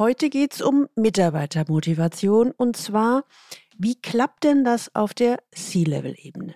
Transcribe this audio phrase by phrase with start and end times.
[0.00, 3.24] Heute geht es um Mitarbeitermotivation und zwar,
[3.76, 6.54] wie klappt denn das auf der C-Level-Ebene?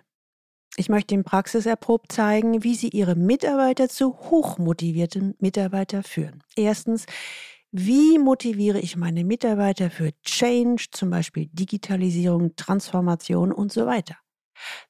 [0.79, 6.43] Ich möchte Ihnen praxiserprobt zeigen, wie Sie Ihre Mitarbeiter zu hochmotivierten Mitarbeitern führen.
[6.57, 7.05] Erstens,
[7.71, 14.17] wie motiviere ich meine Mitarbeiter für Change, zum Beispiel Digitalisierung, Transformation und so weiter?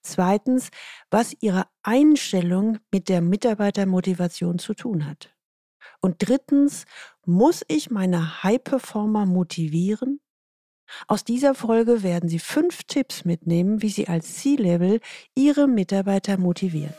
[0.01, 0.69] Zweitens,
[1.11, 5.34] was Ihre Einstellung mit der Mitarbeitermotivation zu tun hat.
[6.01, 6.85] Und drittens,
[7.25, 10.21] muss ich meine High-Performer motivieren?
[11.07, 15.01] Aus dieser Folge werden Sie fünf Tipps mitnehmen, wie Sie als C-Level
[15.35, 16.95] Ihre Mitarbeiter motivieren.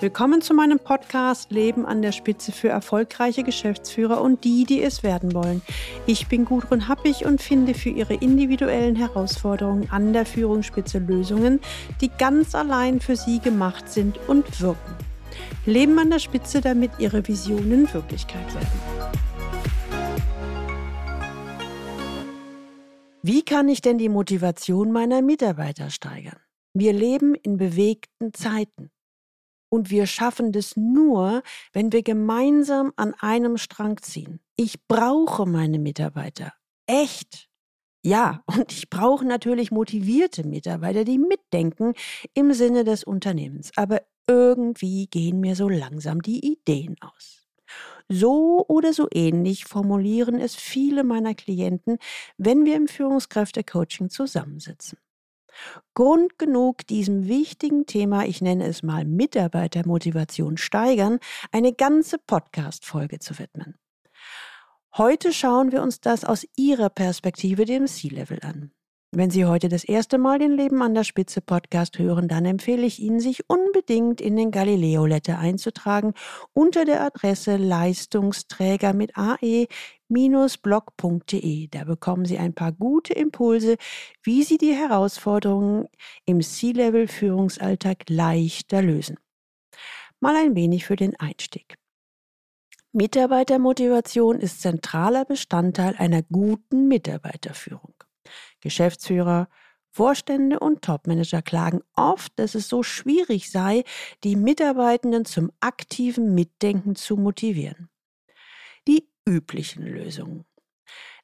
[0.00, 5.02] Willkommen zu meinem Podcast Leben an der Spitze für erfolgreiche Geschäftsführer und die, die es
[5.02, 5.60] werden wollen.
[6.06, 11.60] Ich bin Gudrun Happig und finde für Ihre individuellen Herausforderungen an der Führungsspitze Lösungen,
[12.00, 15.09] die ganz allein für Sie gemacht sind und wirken.
[15.66, 19.20] Leben an der Spitze, damit ihre Visionen Wirklichkeit werden.
[23.22, 26.40] Wie kann ich denn die Motivation meiner Mitarbeiter steigern?
[26.72, 28.90] Wir leben in bewegten Zeiten.
[29.68, 31.42] Und wir schaffen das nur,
[31.72, 34.40] wenn wir gemeinsam an einem Strang ziehen.
[34.56, 36.52] Ich brauche meine Mitarbeiter.
[36.86, 37.49] Echt.
[38.02, 41.94] Ja, und ich brauche natürlich motivierte Mitarbeiter, die mitdenken
[42.34, 43.70] im Sinne des Unternehmens.
[43.76, 47.46] Aber irgendwie gehen mir so langsam die Ideen aus.
[48.08, 51.98] So oder so ähnlich formulieren es viele meiner Klienten,
[52.38, 54.98] wenn wir im Führungskräfte-Coaching zusammensitzen.
[55.94, 61.18] Grund genug, diesem wichtigen Thema, ich nenne es mal Mitarbeitermotivation steigern,
[61.52, 63.76] eine ganze Podcast-Folge zu widmen.
[64.96, 68.72] Heute schauen wir uns das aus Ihrer Perspektive, dem C-Level, an.
[69.12, 72.84] Wenn Sie heute das erste Mal den Leben an der Spitze Podcast hören, dann empfehle
[72.84, 76.14] ich Ihnen, sich unbedingt in den Galileo Letter einzutragen
[76.52, 79.68] unter der Adresse Leistungsträger mit ae-blog.de.
[81.68, 83.76] Da bekommen Sie ein paar gute Impulse,
[84.24, 85.86] wie Sie die Herausforderungen
[86.24, 89.18] im C-Level Führungsalltag leichter lösen.
[90.18, 91.76] Mal ein wenig für den Einstieg.
[92.92, 97.94] Mitarbeitermotivation ist zentraler Bestandteil einer guten Mitarbeiterführung.
[98.60, 99.48] Geschäftsführer,
[99.90, 103.84] Vorstände und Topmanager klagen oft, dass es so schwierig sei,
[104.24, 107.88] die Mitarbeitenden zum aktiven Mitdenken zu motivieren.
[108.88, 110.44] Die üblichen Lösungen.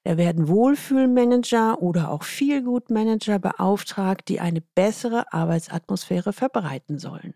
[0.07, 7.35] Da werden Wohlfühlmanager oder auch Feelgood-Manager beauftragt, die eine bessere Arbeitsatmosphäre verbreiten sollen.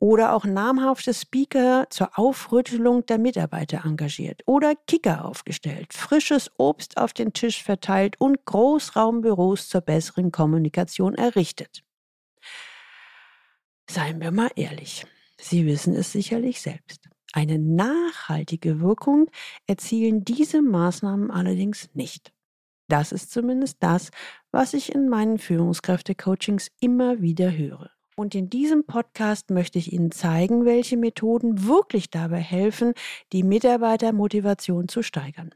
[0.00, 4.42] Oder auch namhafte Speaker zur Aufrüttelung der Mitarbeiter engagiert.
[4.44, 11.84] Oder Kicker aufgestellt, frisches Obst auf den Tisch verteilt und Großraumbüros zur besseren Kommunikation errichtet.
[13.88, 15.06] Seien wir mal ehrlich,
[15.38, 17.08] Sie wissen es sicherlich selbst.
[17.36, 19.28] Eine nachhaltige Wirkung
[19.66, 22.32] erzielen diese Maßnahmen allerdings nicht.
[22.88, 24.12] Das ist zumindest das,
[24.52, 27.90] was ich in meinen Führungskräfte-Coachings immer wieder höre.
[28.14, 32.94] Und in diesem Podcast möchte ich Ihnen zeigen, welche Methoden wirklich dabei helfen,
[33.32, 35.52] die Mitarbeitermotivation zu steigern.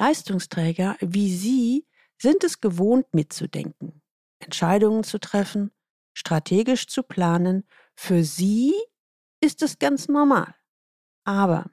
[0.00, 1.86] Leistungsträger wie Sie
[2.18, 4.02] sind es gewohnt mitzudenken,
[4.40, 5.70] Entscheidungen zu treffen,
[6.12, 7.62] strategisch zu planen,
[7.94, 8.74] für Sie
[9.40, 10.54] ist es ganz normal.
[11.24, 11.70] Aber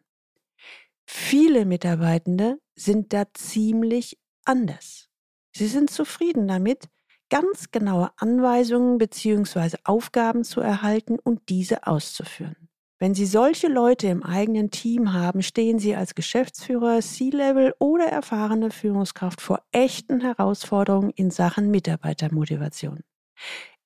[1.05, 5.09] viele Mitarbeitende sind da ziemlich anders.
[5.53, 6.89] Sie sind zufrieden damit,
[7.29, 9.77] ganz genaue Anweisungen bzw.
[9.83, 12.69] Aufgaben zu erhalten und diese auszuführen.
[12.99, 18.69] Wenn Sie solche Leute im eigenen Team haben, stehen Sie als Geschäftsführer, C-Level oder erfahrene
[18.69, 22.99] Führungskraft vor echten Herausforderungen in Sachen Mitarbeitermotivation.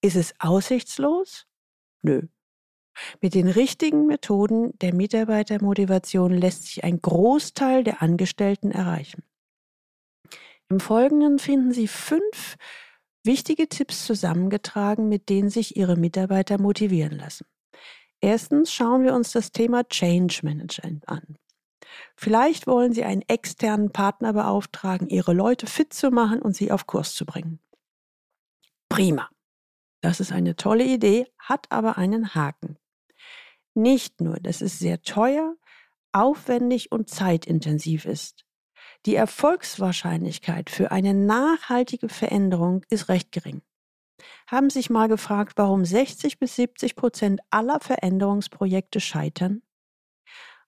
[0.01, 1.47] Ist es aussichtslos?
[2.01, 2.23] Nö,
[3.21, 9.23] mit den richtigen Methoden der Mitarbeitermotivation lässt sich ein Großteil der Angestellten erreichen.
[10.69, 12.57] Im Folgenden finden Sie fünf
[13.23, 17.45] wichtige Tipps zusammengetragen, mit denen sich Ihre Mitarbeiter motivieren lassen.
[18.21, 21.37] Erstens schauen wir uns das Thema Change Management an.
[22.15, 26.87] Vielleicht wollen Sie einen externen Partner beauftragen, Ihre Leute fit zu machen und sie auf
[26.87, 27.59] Kurs zu bringen.
[28.89, 29.29] Prima.
[30.01, 32.77] Das ist eine tolle Idee, hat aber einen Haken.
[33.75, 35.55] Nicht nur, dass es sehr teuer,
[36.13, 38.45] aufwendig und zeitintensiv ist.
[39.05, 43.61] Die Erfolgswahrscheinlichkeit für eine nachhaltige Veränderung ist recht gering.
[44.47, 49.61] Haben sich mal gefragt, warum 60 bis 70 Prozent aller Veränderungsprojekte scheitern?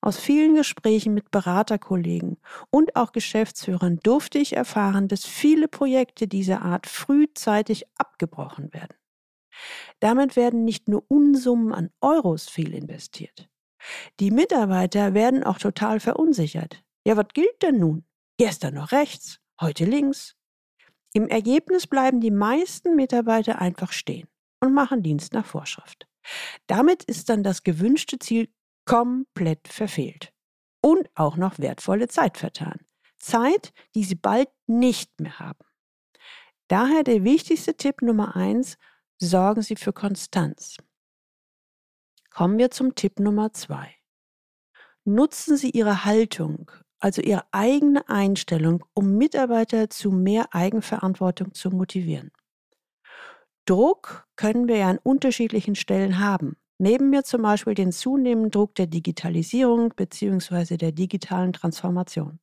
[0.01, 2.37] Aus vielen Gesprächen mit Beraterkollegen
[2.69, 8.95] und auch Geschäftsführern durfte ich erfahren, dass viele Projekte dieser Art frühzeitig abgebrochen werden.
[9.99, 13.49] Damit werden nicht nur Unsummen an Euros fehlinvestiert.
[14.19, 16.83] Die Mitarbeiter werden auch total verunsichert.
[17.05, 18.05] Ja, was gilt denn nun?
[18.37, 20.35] Gestern noch rechts, heute links.
[21.13, 24.27] Im Ergebnis bleiben die meisten Mitarbeiter einfach stehen
[24.59, 26.07] und machen Dienst nach Vorschrift.
[26.67, 28.49] Damit ist dann das gewünschte Ziel
[28.85, 30.33] komplett verfehlt
[30.81, 32.79] und auch noch wertvolle Zeit vertan.
[33.17, 35.65] Zeit, die sie bald nicht mehr haben.
[36.67, 38.77] Daher der wichtigste Tipp Nummer eins,
[39.19, 40.77] sorgen Sie für Konstanz.
[42.29, 43.95] Kommen wir zum Tipp Nummer zwei.
[45.05, 52.31] Nutzen Sie Ihre Haltung, also Ihre eigene Einstellung, um Mitarbeiter zu mehr Eigenverantwortung zu motivieren.
[53.65, 56.57] Druck können wir ja an unterschiedlichen Stellen haben.
[56.79, 60.77] Neben mir zum Beispiel den zunehmenden Druck der Digitalisierung bzw.
[60.77, 62.39] der digitalen Transformation.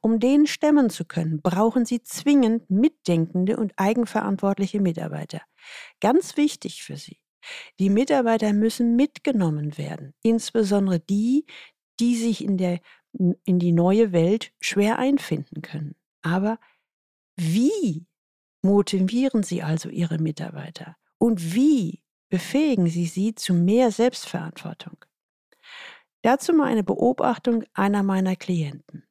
[0.00, 5.42] Um den stemmen zu können, brauchen Sie zwingend mitdenkende und eigenverantwortliche Mitarbeiter.
[6.00, 7.18] Ganz wichtig für Sie.
[7.78, 11.46] Die Mitarbeiter müssen mitgenommen werden, insbesondere die,
[11.98, 12.80] die sich in, der,
[13.12, 15.94] in die neue Welt schwer einfinden können.
[16.22, 16.58] Aber
[17.36, 18.06] wie
[18.62, 20.96] motivieren Sie also Ihre Mitarbeiter?
[21.18, 25.04] Und wie befähigen Sie sie zu mehr Selbstverantwortung?
[26.22, 29.04] Dazu mal eine Beobachtung einer meiner Klienten.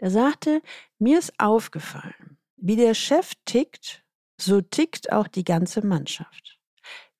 [0.00, 0.62] Der sagte,
[0.98, 4.04] mir ist aufgefallen, wie der Chef tickt,
[4.40, 6.58] so tickt auch die ganze Mannschaft.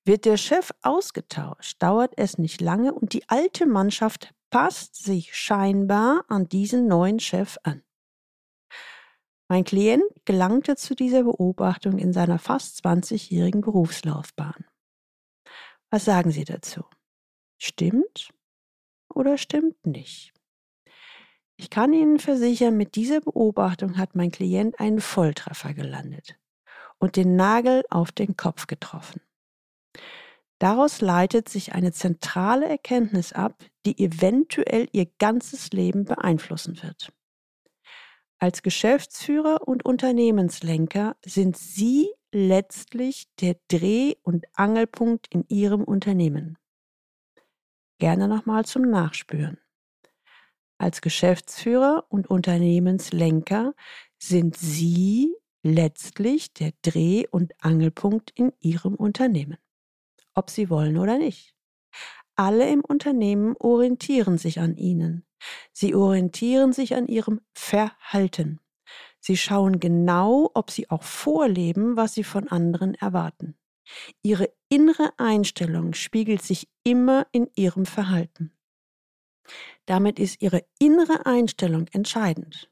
[0.05, 6.25] Wird der Chef ausgetauscht, dauert es nicht lange und die alte Mannschaft passt sich scheinbar
[6.27, 7.83] an diesen neuen Chef an.
[9.47, 14.65] Mein Klient gelangte zu dieser Beobachtung in seiner fast 20-jährigen Berufslaufbahn.
[15.89, 16.83] Was sagen Sie dazu?
[17.57, 18.33] Stimmt
[19.13, 20.32] oder stimmt nicht?
[21.55, 26.35] Ich kann Ihnen versichern, mit dieser Beobachtung hat mein Klient einen Volltreffer gelandet
[26.97, 29.21] und den Nagel auf den Kopf getroffen.
[30.59, 37.11] Daraus leitet sich eine zentrale Erkenntnis ab, die eventuell Ihr ganzes Leben beeinflussen wird.
[38.39, 46.57] Als Geschäftsführer und Unternehmenslenker sind Sie letztlich der Dreh- und Angelpunkt in Ihrem Unternehmen.
[47.99, 49.62] Gerne nochmal zum Nachspüren.
[50.83, 53.73] Als Geschäftsführer und Unternehmenslenker
[54.19, 55.33] sind Sie
[55.63, 59.57] letztlich der Dreh- und Angelpunkt in Ihrem Unternehmen,
[60.33, 61.55] ob Sie wollen oder nicht.
[62.35, 65.25] Alle im Unternehmen orientieren sich an Ihnen.
[65.71, 68.59] Sie orientieren sich an Ihrem Verhalten.
[69.21, 73.55] Sie schauen genau, ob Sie auch vorleben, was Sie von anderen erwarten.
[74.21, 78.51] Ihre innere Einstellung spiegelt sich immer in Ihrem Verhalten.
[79.85, 82.69] Damit ist ihre innere Einstellung entscheidend.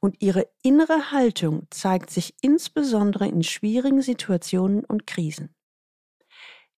[0.00, 5.54] Und ihre innere Haltung zeigt sich insbesondere in schwierigen Situationen und Krisen.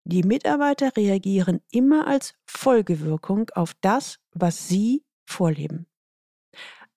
[0.05, 5.87] Die Mitarbeiter reagieren immer als Folgewirkung auf das, was sie vorleben.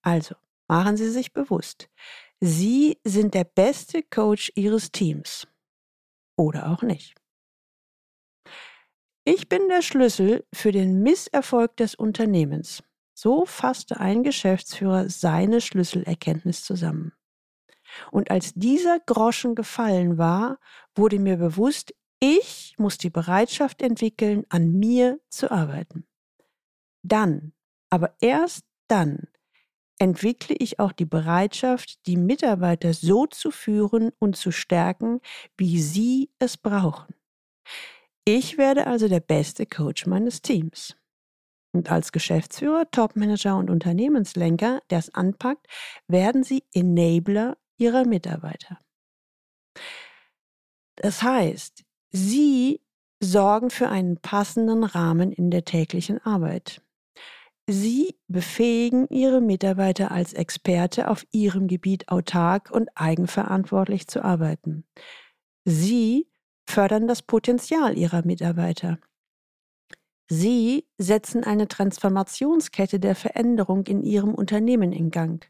[0.02, 0.34] Also,
[0.68, 1.88] machen Sie sich bewusst,
[2.40, 5.46] Sie sind der beste Coach Ihres Teams.
[6.36, 7.14] Oder auch nicht.
[9.26, 12.82] Ich bin der Schlüssel für den Misserfolg des Unternehmens.
[13.14, 17.14] So fasste ein Geschäftsführer seine Schlüsselerkenntnis zusammen.
[18.10, 20.58] Und als dieser Groschen gefallen war,
[20.94, 26.06] wurde mir bewusst, ich muss die Bereitschaft entwickeln, an mir zu arbeiten.
[27.02, 27.54] Dann,
[27.88, 29.28] aber erst dann,
[29.98, 35.20] entwickle ich auch die Bereitschaft, die Mitarbeiter so zu führen und zu stärken,
[35.56, 37.14] wie sie es brauchen.
[38.26, 40.96] Ich werde also der beste Coach meines Teams.
[41.74, 45.66] Und als Geschäftsführer, Topmanager und Unternehmenslenker, der es anpackt,
[46.08, 48.80] werden Sie Enabler Ihrer Mitarbeiter.
[50.96, 52.80] Das heißt, Sie
[53.20, 56.80] sorgen für einen passenden Rahmen in der täglichen Arbeit.
[57.66, 64.86] Sie befähigen Ihre Mitarbeiter als Experte auf Ihrem Gebiet autark und eigenverantwortlich zu arbeiten.
[65.64, 66.28] Sie
[66.66, 68.98] fördern das Potenzial ihrer Mitarbeiter.
[70.28, 75.46] Sie setzen eine Transformationskette der Veränderung in ihrem Unternehmen in Gang.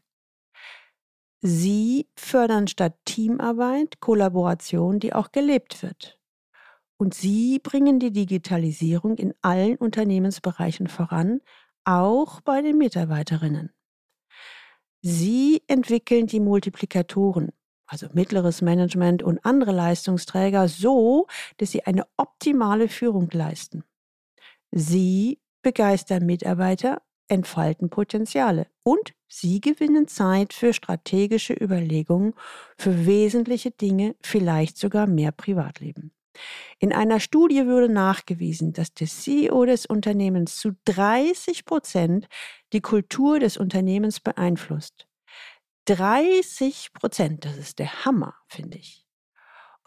[1.41, 6.19] Sie fördern statt Teamarbeit Kollaboration, die auch gelebt wird.
[6.97, 11.41] Und Sie bringen die Digitalisierung in allen Unternehmensbereichen voran,
[11.83, 13.71] auch bei den Mitarbeiterinnen.
[15.01, 17.51] Sie entwickeln die Multiplikatoren,
[17.87, 21.27] also mittleres Management und andere Leistungsträger, so,
[21.57, 23.83] dass sie eine optimale Führung leisten.
[24.71, 32.33] Sie begeistern Mitarbeiter, entfalten Potenziale und sie gewinnen Zeit für strategische Überlegungen,
[32.77, 36.11] für wesentliche Dinge, vielleicht sogar mehr Privatleben.
[36.79, 42.27] In einer Studie wurde nachgewiesen, dass der CEO des Unternehmens zu 30 Prozent
[42.73, 45.07] die Kultur des Unternehmens beeinflusst.
[45.85, 49.05] 30 Prozent, das ist der Hammer, finde ich.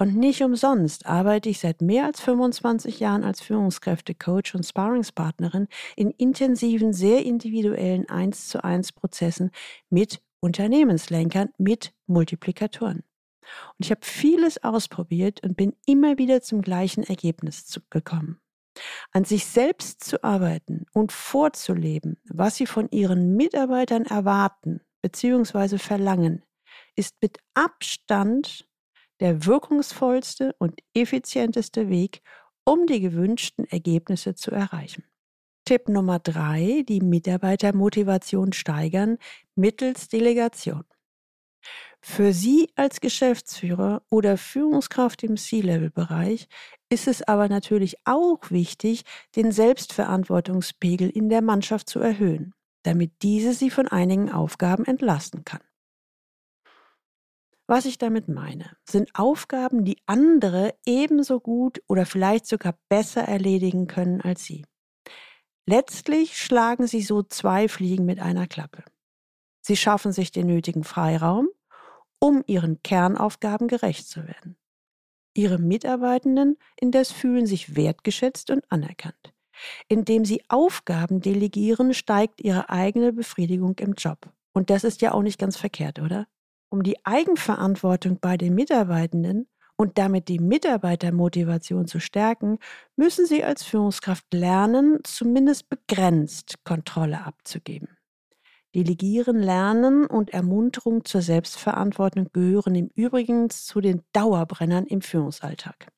[0.00, 6.12] Und nicht umsonst arbeite ich seit mehr als 25 Jahren als Führungskräftecoach und Sparringspartnerin in
[6.12, 9.50] intensiven, sehr individuellen 1 zu 1 Prozessen
[9.90, 12.98] mit Unternehmenslenkern, mit Multiplikatoren.
[12.98, 18.40] Und ich habe vieles ausprobiert und bin immer wieder zum gleichen Ergebnis gekommen.
[19.10, 25.78] An sich selbst zu arbeiten und vorzuleben, was sie von ihren Mitarbeitern erwarten bzw.
[25.78, 26.42] verlangen,
[26.96, 28.68] ist mit Abstand
[29.20, 32.22] der wirkungsvollste und effizienteste Weg,
[32.64, 35.04] um die gewünschten Ergebnisse zu erreichen.
[35.64, 39.18] Tipp Nummer drei, die Mitarbeitermotivation steigern
[39.54, 40.84] mittels Delegation.
[42.00, 46.48] Für Sie als Geschäftsführer oder Führungskraft im C-Level-Bereich
[46.88, 49.02] ist es aber natürlich auch wichtig,
[49.36, 52.54] den Selbstverantwortungspegel in der Mannschaft zu erhöhen,
[52.88, 55.60] damit diese Sie von einigen Aufgaben entlasten kann.
[57.66, 63.88] Was ich damit meine, sind Aufgaben, die andere ebenso gut oder vielleicht sogar besser erledigen
[63.88, 64.64] können als Sie.
[65.66, 68.84] Letztlich schlagen Sie so zwei Fliegen mit einer Klappe.
[69.60, 71.50] Sie schaffen sich den nötigen Freiraum,
[72.18, 74.56] um ihren Kernaufgaben gerecht zu werden.
[75.34, 79.34] Ihre Mitarbeitenden indes fühlen sich wertgeschätzt und anerkannt.
[79.88, 84.30] Indem sie Aufgaben delegieren, steigt ihre eigene Befriedigung im Job.
[84.52, 86.26] Und das ist ja auch nicht ganz verkehrt, oder?
[86.70, 92.58] Um die Eigenverantwortung bei den Mitarbeitenden und damit die Mitarbeitermotivation zu stärken,
[92.96, 97.88] müssen Sie als Führungskraft lernen, zumindest begrenzt Kontrolle abzugeben.
[98.74, 105.88] Delegieren, Lernen und Ermunterung zur Selbstverantwortung gehören im Übrigen zu den Dauerbrennern im Führungsalltag.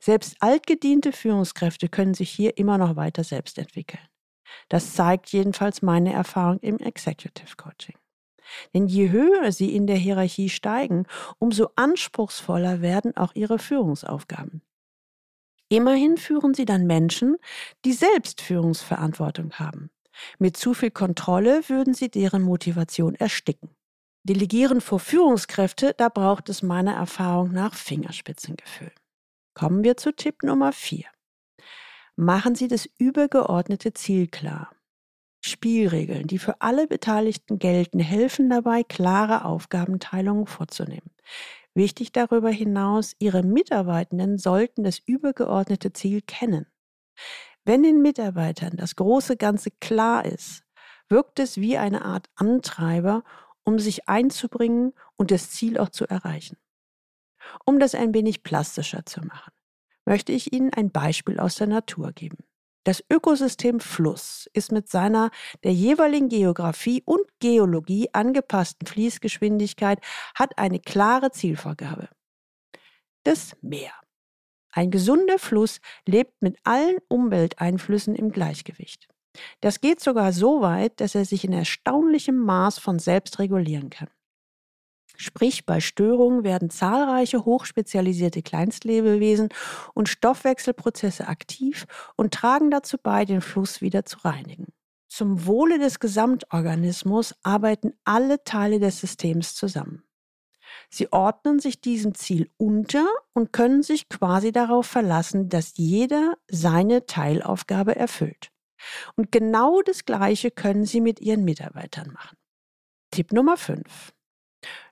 [0.00, 4.02] Selbst altgediente Führungskräfte können sich hier immer noch weiter selbst entwickeln.
[4.68, 7.96] Das zeigt jedenfalls meine Erfahrung im Executive Coaching.
[8.74, 11.06] Denn je höher sie in der Hierarchie steigen,
[11.38, 14.62] umso anspruchsvoller werden auch ihre Führungsaufgaben.
[15.68, 17.36] Immerhin führen sie dann Menschen,
[17.84, 19.90] die selbst Führungsverantwortung haben.
[20.38, 23.70] Mit zu viel Kontrolle würden sie deren Motivation ersticken.
[24.22, 28.92] Delegieren vor Führungskräfte, da braucht es meiner Erfahrung nach Fingerspitzengefühl.
[29.56, 31.06] Kommen wir zu Tipp Nummer 4.
[32.14, 34.70] Machen Sie das übergeordnete Ziel klar.
[35.40, 41.10] Spielregeln, die für alle Beteiligten gelten, helfen dabei, klare Aufgabenteilungen vorzunehmen.
[41.72, 46.66] Wichtig darüber hinaus, Ihre Mitarbeitenden sollten das übergeordnete Ziel kennen.
[47.64, 50.64] Wenn den Mitarbeitern das große Ganze klar ist,
[51.08, 53.24] wirkt es wie eine Art Antreiber,
[53.64, 56.58] um sich einzubringen und das Ziel auch zu erreichen.
[57.64, 59.52] Um das ein wenig plastischer zu machen,
[60.04, 62.38] möchte ich Ihnen ein Beispiel aus der Natur geben.
[62.84, 65.30] Das Ökosystem Fluss ist mit seiner
[65.64, 69.98] der jeweiligen Geografie und Geologie angepassten Fließgeschwindigkeit
[70.36, 72.08] hat eine klare Zielvorgabe.
[73.24, 73.90] Das Meer.
[74.70, 79.08] Ein gesunder Fluss lebt mit allen Umwelteinflüssen im Gleichgewicht.
[79.60, 84.10] Das geht sogar so weit, dass er sich in erstaunlichem Maß von selbst regulieren kann.
[85.16, 89.48] Sprich, bei Störungen werden zahlreiche hochspezialisierte Kleinstlebewesen
[89.94, 94.66] und Stoffwechselprozesse aktiv und tragen dazu bei, den Fluss wieder zu reinigen.
[95.08, 100.02] Zum Wohle des Gesamtorganismus arbeiten alle Teile des Systems zusammen.
[100.90, 107.06] Sie ordnen sich diesem Ziel unter und können sich quasi darauf verlassen, dass jeder seine
[107.06, 108.50] Teilaufgabe erfüllt.
[109.14, 112.36] Und genau das Gleiche können Sie mit Ihren Mitarbeitern machen.
[113.10, 114.12] Tipp Nummer 5.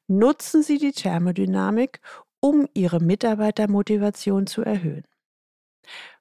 [0.07, 2.01] Nutzen Sie die Thermodynamik,
[2.41, 5.05] um Ihre Mitarbeitermotivation zu erhöhen.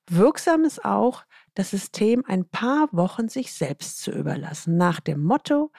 [0.10, 5.72] Wirksam ist auch, das System ein paar Wochen sich selbst zu überlassen, nach dem Motto,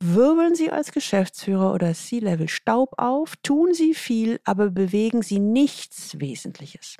[0.00, 6.18] wirbeln Sie als Geschäftsführer oder C-Level Staub auf, tun Sie viel, aber bewegen Sie nichts
[6.20, 6.96] Wesentliches.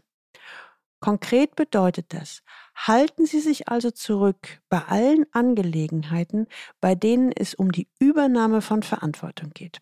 [1.00, 2.42] Konkret bedeutet das,
[2.74, 6.48] halten Sie sich also zurück bei allen Angelegenheiten,
[6.80, 9.80] bei denen es um die Übernahme von Verantwortung geht.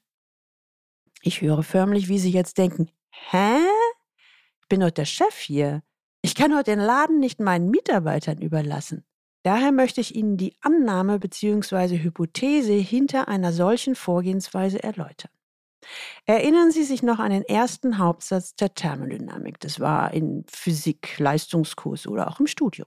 [1.26, 3.58] Ich höre förmlich, wie Sie jetzt denken, hä?
[4.60, 5.82] Ich bin doch der Chef hier.
[6.22, 9.04] Ich kann doch den Laden nicht meinen Mitarbeitern überlassen.
[9.42, 11.98] Daher möchte ich Ihnen die Annahme bzw.
[11.98, 15.32] Hypothese hinter einer solchen Vorgehensweise erläutern.
[16.26, 19.58] Erinnern Sie sich noch an den ersten Hauptsatz der Thermodynamik.
[19.58, 22.86] Das war in Physik, Leistungskurs oder auch im Studium.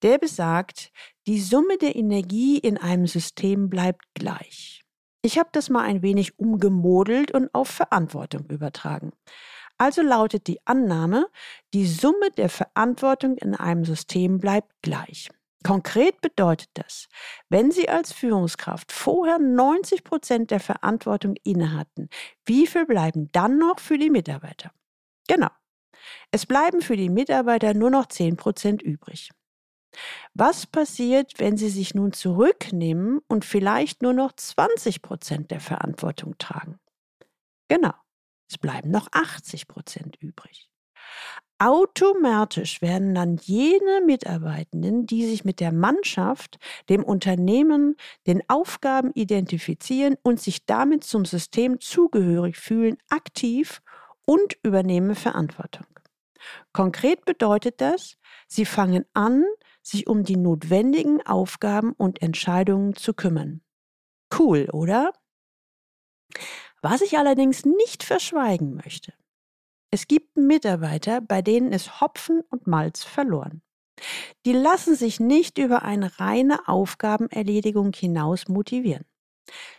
[0.00, 0.92] Der besagt,
[1.26, 4.83] die Summe der Energie in einem System bleibt gleich.
[5.24, 9.12] Ich habe das mal ein wenig umgemodelt und auf Verantwortung übertragen.
[9.78, 11.28] Also lautet die Annahme,
[11.72, 15.30] die Summe der Verantwortung in einem System bleibt gleich.
[15.62, 17.08] Konkret bedeutet das,
[17.48, 22.10] wenn Sie als Führungskraft vorher 90 Prozent der Verantwortung inne hatten,
[22.44, 24.72] wie viel bleiben dann noch für die Mitarbeiter?
[25.26, 25.48] Genau.
[26.32, 29.30] Es bleiben für die Mitarbeiter nur noch 10 Prozent übrig.
[30.34, 36.36] Was passiert, wenn Sie sich nun zurücknehmen und vielleicht nur noch 20 Prozent der Verantwortung
[36.38, 36.78] tragen?
[37.68, 37.94] Genau,
[38.50, 40.70] es bleiben noch 80 Prozent übrig.
[41.58, 46.58] Automatisch werden dann jene Mitarbeitenden, die sich mit der Mannschaft,
[46.88, 47.96] dem Unternehmen,
[48.26, 53.82] den Aufgaben identifizieren und sich damit zum System zugehörig fühlen, aktiv
[54.26, 55.86] und übernehmen Verantwortung.
[56.72, 58.16] Konkret bedeutet das,
[58.48, 59.44] sie fangen an,
[59.86, 63.62] sich um die notwendigen Aufgaben und Entscheidungen zu kümmern.
[64.36, 65.12] Cool, oder?
[66.82, 69.14] Was ich allerdings nicht verschweigen möchte.
[69.90, 73.62] Es gibt Mitarbeiter, bei denen ist Hopfen und Malz verloren.
[74.44, 79.04] Die lassen sich nicht über eine reine Aufgabenerledigung hinaus motivieren.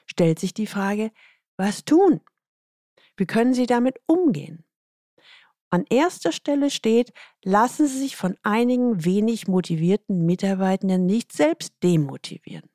[0.06, 1.12] Stellt sich die Frage,
[1.58, 2.22] was tun?
[3.18, 4.64] Wie können sie damit umgehen?
[5.70, 7.12] An erster Stelle steht,
[7.44, 12.70] lassen Sie sich von einigen wenig motivierten Mitarbeitenden nicht selbst demotivieren.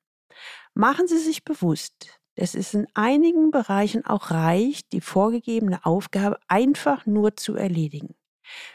[0.75, 7.07] Machen Sie sich bewusst, dass es in einigen Bereichen auch reicht, die vorgegebene Aufgabe einfach
[7.07, 8.15] nur zu erledigen.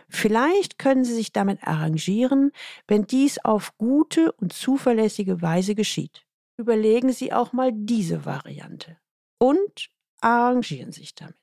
[0.07, 2.51] Vielleicht können Sie sich damit arrangieren,
[2.88, 6.25] wenn dies auf gute und zuverlässige Weise geschieht.
[6.57, 8.98] Überlegen Sie auch mal diese Variante
[9.39, 9.89] und
[10.22, 11.36] arrangieren sich damit.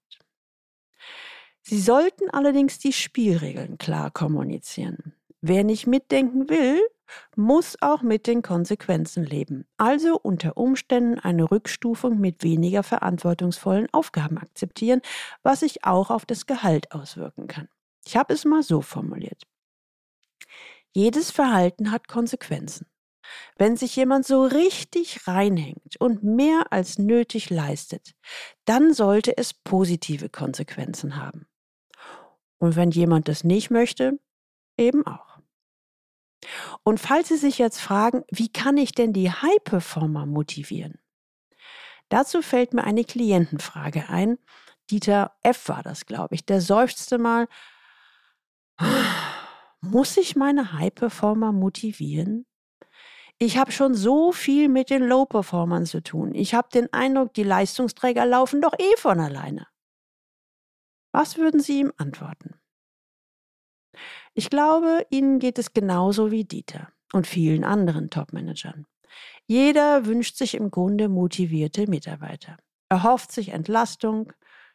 [1.63, 5.15] Sie sollten allerdings die Spielregeln klar kommunizieren.
[5.41, 6.81] Wer nicht mitdenken will,
[7.37, 14.39] muss auch mit den Konsequenzen leben, also unter Umständen eine Rückstufung mit weniger verantwortungsvollen Aufgaben
[14.39, 15.03] akzeptieren,
[15.43, 17.69] was sich auch auf das Gehalt auswirken kann.
[18.05, 19.43] Ich habe es mal so formuliert.
[20.93, 22.87] Jedes Verhalten hat Konsequenzen.
[23.57, 28.13] Wenn sich jemand so richtig reinhängt und mehr als nötig leistet,
[28.65, 31.47] dann sollte es positive Konsequenzen haben.
[32.63, 34.21] Und wenn jemand das nicht möchte,
[34.79, 35.41] eben auch.
[36.85, 41.01] Und falls Sie sich jetzt fragen, wie kann ich denn die High-Performer motivieren?
[42.09, 44.39] Dazu fällt mir eine Klientenfrage ein.
[44.93, 45.71] Dieter F.
[45.71, 46.47] war das, glaube ich.
[46.47, 47.49] Der seufzte mal,
[49.81, 52.47] muss ich meine High-Performer motivieren?
[53.39, 56.33] Ich habe schon so viel mit den Low-Performern zu tun.
[56.33, 59.67] Ich habe den Eindruck, die Leistungsträger laufen doch eh von alleine.
[61.13, 62.55] Was würden Sie ihm antworten?
[64.35, 68.87] Ich glaube, Ihnen geht es genauso wie Dieter und vielen anderen Topmanagern.
[69.47, 72.57] Jeder wünscht sich im Grunde motivierte Mitarbeiter.
[72.89, 74.33] Er hofft sich Entlastung,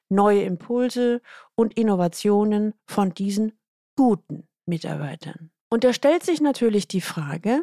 [0.10, 1.22] neue Impulse
[1.56, 3.60] und Innovationen von diesen
[3.96, 5.52] guten Mitarbeitern.
[5.70, 7.62] Und da stellt sich natürlich die Frage,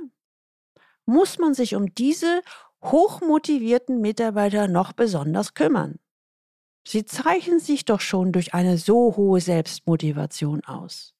[1.06, 2.42] muss man sich um diese
[2.82, 5.98] hochmotivierten Mitarbeiter noch besonders kümmern?
[6.86, 11.14] Sie zeichnen sich doch schon durch eine so hohe Selbstmotivation aus.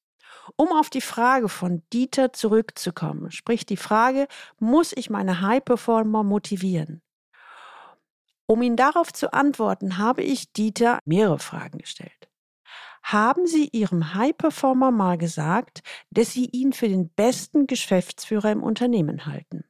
[0.57, 4.27] Um auf die Frage von Dieter zurückzukommen, sprich die Frage,
[4.59, 7.01] muss ich meine High-Performer motivieren?
[8.47, 12.29] Um ihn darauf zu antworten, habe ich Dieter mehrere Fragen gestellt.
[13.01, 19.25] Haben Sie Ihrem High-Performer mal gesagt, dass Sie ihn für den besten Geschäftsführer im Unternehmen
[19.25, 19.63] halten?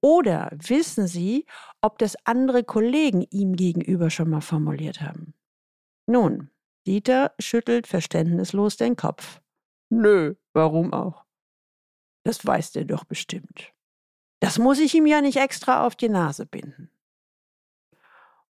[0.00, 1.46] Oder wissen Sie,
[1.80, 5.34] ob das andere Kollegen ihm gegenüber schon mal formuliert haben?
[6.06, 6.50] Nun,
[6.86, 9.40] Dieter schüttelt verständnislos den Kopf.
[9.90, 11.24] Nö, warum auch?
[12.24, 13.72] Das weiß der doch bestimmt.
[14.40, 16.90] Das muss ich ihm ja nicht extra auf die Nase binden.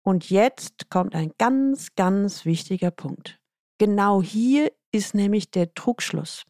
[0.02, 3.40] Und jetzt kommt ein ganz, ganz wichtiger Punkt.
[3.78, 6.44] Genau hier ist nämlich der Trugschluss.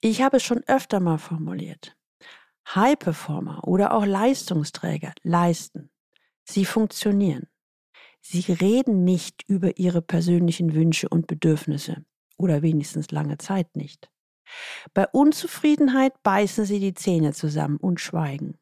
[0.00, 1.96] Ich habe es schon öfter mal formuliert.
[2.66, 5.90] High Performer oder auch Leistungsträger leisten.
[6.44, 7.48] Sie funktionieren.
[8.20, 12.04] Sie reden nicht über ihre persönlichen Wünsche und Bedürfnisse
[12.38, 14.10] oder wenigstens lange Zeit nicht.
[14.92, 18.58] Bei Unzufriedenheit beißen sie die Zähne zusammen und schweigen.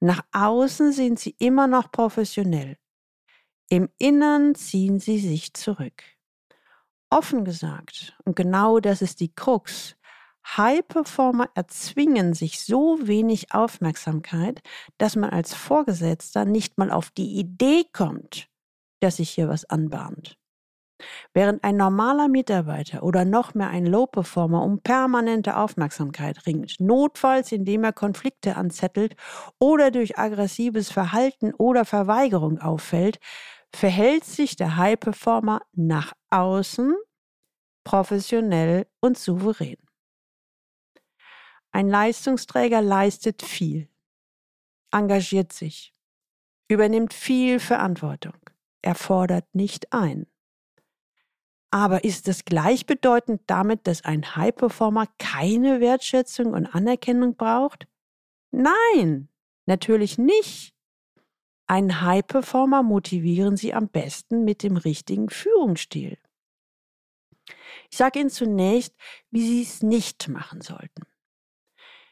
[0.00, 2.76] Nach außen sind sie immer noch professionell.
[3.68, 6.02] Im Innern ziehen sie sich zurück.
[7.10, 9.96] Offen gesagt, und genau das ist die Krux,
[10.56, 14.60] High-Performer erzwingen sich so wenig Aufmerksamkeit,
[14.96, 18.48] dass man als Vorgesetzter nicht mal auf die Idee kommt,
[19.00, 20.36] dass sich hier was anbahnt.
[21.32, 27.84] Während ein normaler Mitarbeiter oder noch mehr ein Low-Performer um permanente Aufmerksamkeit ringt, notfalls indem
[27.84, 29.14] er Konflikte anzettelt
[29.60, 33.18] oder durch aggressives Verhalten oder Verweigerung auffällt,
[33.72, 36.96] verhält sich der High Performer nach außen
[37.84, 39.87] professionell und souverän.
[41.70, 43.88] Ein Leistungsträger leistet viel,
[44.90, 45.94] engagiert sich,
[46.68, 48.38] übernimmt viel Verantwortung,
[48.82, 50.26] er fordert nicht ein.
[51.70, 57.86] Aber ist es gleichbedeutend damit, dass ein High-Performer keine Wertschätzung und Anerkennung braucht?
[58.50, 59.28] Nein,
[59.66, 60.74] natürlich nicht.
[61.66, 66.16] Einen High-Performer motivieren Sie am besten mit dem richtigen Führungsstil.
[67.90, 68.94] Ich sage Ihnen zunächst,
[69.30, 71.02] wie Sie es nicht machen sollten.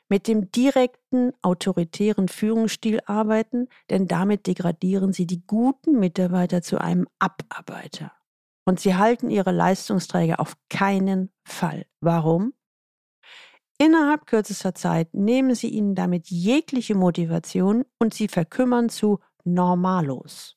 [0.09, 7.09] Mit dem direkten, autoritären Führungsstil arbeiten, denn damit degradieren Sie die guten Mitarbeiter zu einem
[7.19, 8.13] Abarbeiter.
[8.65, 11.87] Und Sie halten Ihre Leistungsträger auf keinen Fall.
[12.01, 12.53] Warum?
[13.79, 20.57] Innerhalb kürzester Zeit nehmen Sie ihnen damit jegliche Motivation und sie verkümmern zu Normalos.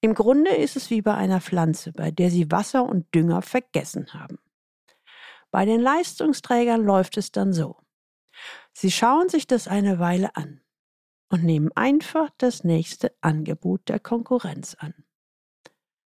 [0.00, 4.12] Im Grunde ist es wie bei einer Pflanze, bei der Sie Wasser und Dünger vergessen
[4.12, 4.38] haben.
[5.50, 7.76] Bei den Leistungsträgern läuft es dann so.
[8.78, 10.60] Sie schauen sich das eine Weile an
[11.30, 14.92] und nehmen einfach das nächste Angebot der Konkurrenz an.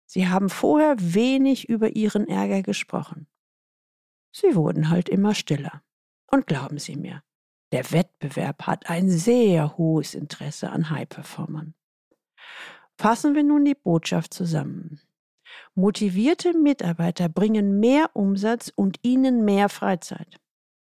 [0.06, 3.26] Sie haben vorher wenig über ihren Ärger gesprochen.
[4.32, 5.82] Sie wurden halt immer stiller.
[6.30, 7.22] Und glauben Sie mir,
[7.70, 11.74] der Wettbewerb hat ein sehr hohes Interesse an High-Performern.
[12.96, 15.02] Fassen wir nun die Botschaft zusammen.
[15.74, 20.40] Motivierte Mitarbeiter bringen mehr Umsatz und ihnen mehr Freizeit.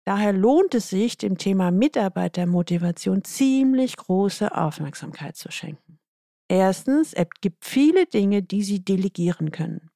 [0.10, 6.00] Daher lohnt es sich, dem Thema Mitarbeitermotivation ziemlich große Aufmerksamkeit zu schenken.
[6.48, 9.92] Erstens, es gibt viele Dinge, die Sie delegieren können.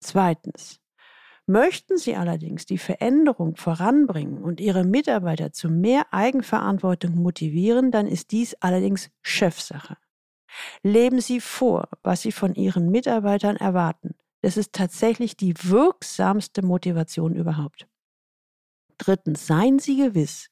[0.00, 0.80] Zweitens,
[1.46, 8.32] möchten Sie allerdings die Veränderung voranbringen und Ihre Mitarbeiter zu mehr Eigenverantwortung motivieren, dann ist
[8.32, 9.96] dies allerdings Chefsache.
[10.82, 14.14] Leben Sie vor, was Sie von Ihren Mitarbeitern erwarten.
[14.42, 17.86] Das ist tatsächlich die wirksamste Motivation überhaupt.
[19.02, 20.48] Drittens, seien Sie gewiss,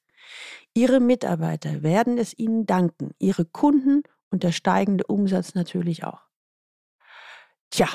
[0.75, 6.23] Ihre Mitarbeiter werden es Ihnen danken, Ihre Kunden und der steigende Umsatz natürlich auch.
[7.71, 7.87] Tja,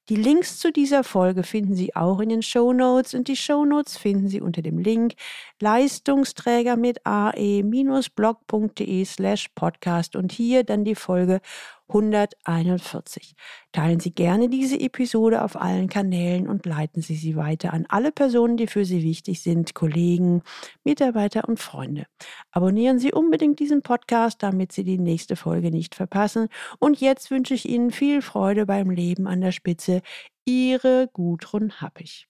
[0.08, 3.66] Die Links zu dieser Folge finden Sie auch in den Show Notes und die Show
[3.66, 5.16] Notes finden Sie unter dem Link
[5.60, 11.42] Leistungsträger mit ae-blog.de slash podcast und hier dann die Folge
[11.88, 13.36] 141.
[13.72, 18.12] Teilen Sie gerne diese Episode auf allen Kanälen und leiten Sie sie weiter an alle
[18.12, 20.42] Personen, die für Sie wichtig sind, Kollegen,
[20.84, 22.08] Mitarbeiter und Freunde.
[22.52, 26.48] Abonnieren Sie unbedingt diesen Podcast, damit Sie die nächste Folge nicht verpassen.
[26.80, 29.95] Und jetzt wünsche ich Ihnen viel Freude beim Leben an der Spitze.
[30.46, 32.28] Ihre Gudrun Happig.